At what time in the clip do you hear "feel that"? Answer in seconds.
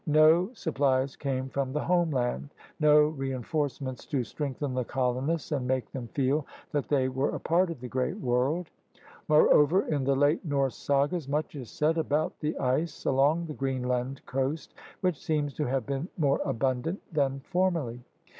6.07-6.87